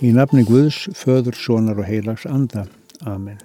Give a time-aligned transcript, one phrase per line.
[0.00, 2.62] Í nafni Guðs, föður, sonar og heilags anda.
[3.04, 3.36] Amen.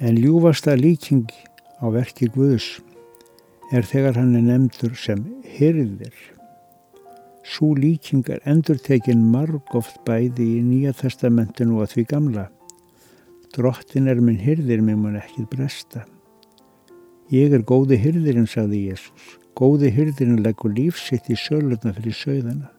[0.00, 1.28] En ljúfasta líking
[1.84, 2.78] á verki Guðs
[3.76, 6.16] er þegar hann er nefndur sem hyrðir.
[7.44, 12.48] Svo líking er endur tekin marg oft bæði í Nýja testamentinu og því gamla.
[13.52, 16.06] Drottin er minn hyrðir, mér mun ekki bresta.
[17.28, 19.36] Ég er góði hyrðirinn, sagði Jésús.
[19.52, 22.72] Góði hyrðirinn leggur lífsitt í sölutna fyrir sögðana.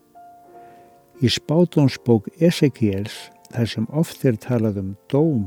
[1.22, 3.14] Í spátónsbók Ezekiels,
[3.54, 5.44] þar sem oft er talað um dóm,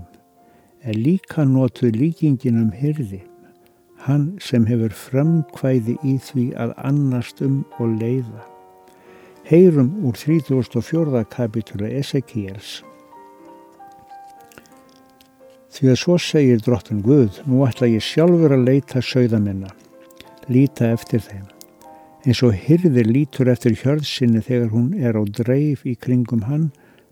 [0.87, 3.24] er líka notuð líkingin um hyrði,
[4.05, 8.45] hann sem hefur framkvæði í því að annast um og leiða.
[9.50, 11.24] Heyrum úr 34.
[11.34, 12.77] kapitúla Ezekiels.
[15.75, 19.75] Því að svo segir drottin Guð, nú ætla ég sjálfur að leita sögða minna,
[20.47, 21.54] líta eftir þeim
[22.24, 26.70] eins og hyrðir lítur eftir hjörðsynni þegar hún er á dreif í kringum hann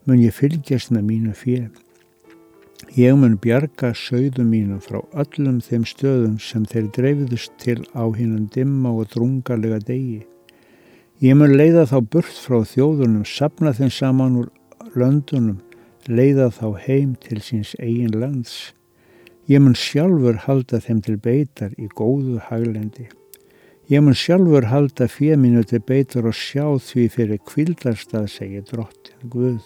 [0.09, 1.69] mun ég fylgjast með mínu fér.
[2.97, 8.49] Ég mun bjarga sögðum mínum frá öllum þeim stöðum sem þeir dreifiðust til á hinnum
[8.53, 10.25] dimma og drungarlega degi.
[11.23, 14.51] Ég mun leiða þá burt frá þjóðunum, sapna þeim saman úr
[14.99, 15.61] löndunum,
[16.09, 18.73] leiða þá heim til síns eigin lands.
[19.47, 23.13] Ég mun sjálfur halda þeim til beitar í góðu haglendi.
[23.91, 29.65] Ég mun sjálfur halda fjöminu til beitur og sjá því fyrir kvildarstað, segir drottin Guð.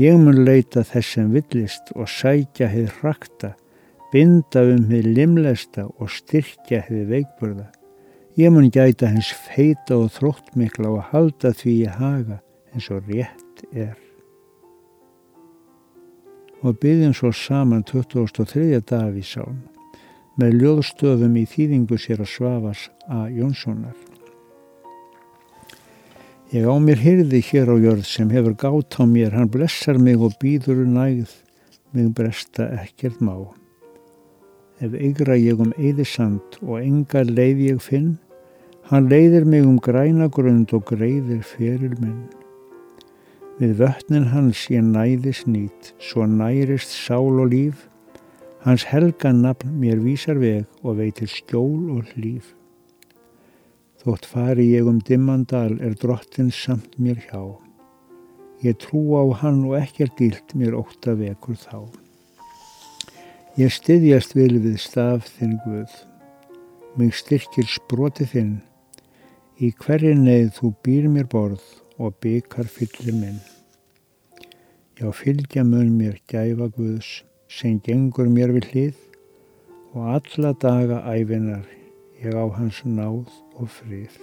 [0.00, 3.50] Ég mun leita þess sem villist og sækja hefð hrakta,
[4.12, 7.68] binda um hefð limlesta og styrkja hefð veikburða.
[8.40, 12.40] Ég mun gæta hens feita og þróttmikla og halda því ég haga
[12.72, 13.94] eins og rétt er.
[16.64, 18.80] Og byggjum svo saman 2003.
[18.80, 19.73] dag við sáum
[20.40, 23.94] með ljóðstöðum í þýðingu sér að svafas að Jónssonar.
[26.54, 30.20] Ég á mér hyrði hér á jörð sem hefur gátt á mér, hann blessar mig
[30.22, 31.30] og býður nægð,
[31.94, 33.34] mig bresta ekkert má.
[34.82, 38.16] Ef yggra ég um eðisand og enga leið ég finn,
[38.90, 42.26] hann leiðir mig um græna grund og greiðir fyrir minn.
[43.62, 47.86] Við vötnin hans ég næðis nýtt, svo nærist sál og líf,
[48.64, 52.54] Hans helga nafn mér vísar veg og veitir skjól og hlýf.
[54.00, 57.42] Þótt fari ég um dimmandal er drottin samt mér hjá.
[58.64, 61.92] Ég trú á hann og ekkert dýlt mér óta vekur þá.
[63.60, 65.92] Ég styðjast vil við staf þinn Guð.
[66.96, 68.56] Mig styrkir sproti þinn.
[69.60, 71.68] Í hverju neið þú býr mér borð
[72.00, 73.44] og byggar fyllir minn.
[74.96, 77.12] Já, fylgja mun mér gæfa Guðs
[77.54, 78.94] sem gengur mér við hlið
[79.94, 81.68] og alla daga æfinar
[82.18, 84.16] ég á hans náð og frið.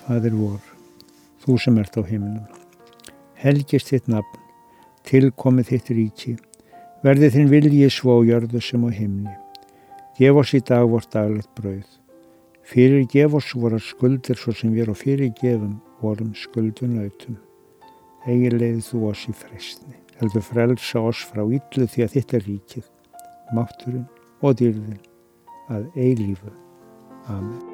[0.00, 0.58] Fadir vor,
[1.44, 2.42] þú sem ert á himnum,
[3.38, 4.42] helgist þitt nafn,
[5.06, 6.34] tilkomið þitt ríki,
[7.06, 9.36] verði þinn viljið svo á jörðu sem á himni.
[10.18, 11.86] Gef oss í dag vort daglegt brauð.
[12.66, 17.38] Fyrir gef oss voru skuldir svo sem við og fyrir gefum vorum skuldunautum.
[18.26, 22.46] Egi leiði þú oss í frestni heldur frelsa oss frá yllu því að þitt er
[22.48, 22.92] ríkið,
[23.56, 24.06] mátturinn
[24.44, 25.00] og dýrðin
[25.72, 26.54] að eilífu.
[27.30, 27.69] Amen.